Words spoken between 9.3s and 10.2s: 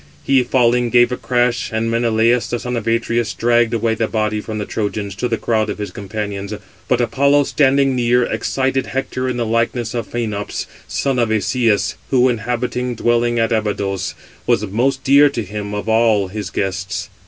the likeness of